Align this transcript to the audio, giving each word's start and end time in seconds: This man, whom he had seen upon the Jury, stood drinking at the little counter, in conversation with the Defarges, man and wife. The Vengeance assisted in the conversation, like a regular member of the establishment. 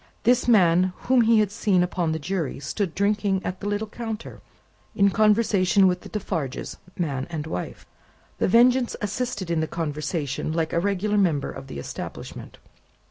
This 0.23 0.47
man, 0.47 0.93
whom 1.01 1.21
he 1.21 1.41
had 1.41 1.51
seen 1.51 1.83
upon 1.83 2.11
the 2.11 2.17
Jury, 2.17 2.59
stood 2.59 2.95
drinking 2.95 3.39
at 3.45 3.59
the 3.59 3.67
little 3.67 3.85
counter, 3.85 4.41
in 4.95 5.11
conversation 5.11 5.85
with 5.85 6.01
the 6.01 6.09
Defarges, 6.09 6.77
man 6.97 7.27
and 7.29 7.45
wife. 7.45 7.85
The 8.39 8.47
Vengeance 8.47 8.95
assisted 8.99 9.51
in 9.51 9.59
the 9.59 9.67
conversation, 9.67 10.53
like 10.53 10.73
a 10.73 10.79
regular 10.79 11.19
member 11.19 11.51
of 11.51 11.67
the 11.67 11.77
establishment. 11.77 12.57